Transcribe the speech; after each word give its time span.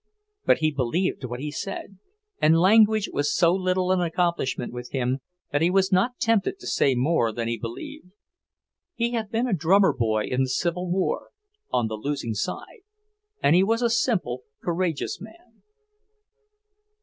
But 0.45 0.57
he 0.65 0.71
believed 0.71 1.25
what 1.25 1.41
he 1.41 1.51
said, 1.51 1.99
and 2.41 2.57
language 2.57 3.07
was 3.13 3.31
so 3.37 3.53
little 3.53 3.91
an 3.91 4.01
accomplishment 4.01 4.73
with 4.73 4.89
him 4.93 5.19
that 5.51 5.61
he 5.61 5.69
was 5.69 5.91
not 5.91 6.17
tempted 6.19 6.57
to 6.57 6.65
say 6.65 6.95
more 6.95 7.31
than 7.31 7.47
he 7.47 7.59
believed. 7.59 8.07
He 8.95 9.11
had 9.11 9.29
been 9.29 9.45
a 9.45 9.53
drummer 9.53 9.93
boy 9.93 10.23
in 10.23 10.41
the 10.41 10.49
Civil 10.49 10.89
War, 10.89 11.29
on 11.69 11.85
the 11.87 11.97
losing 11.97 12.33
side, 12.33 12.81
and 13.43 13.55
he 13.55 13.63
was 13.63 13.83
a 13.83 13.91
simple, 13.91 14.41
courageous 14.63 15.21
man. 15.21 15.61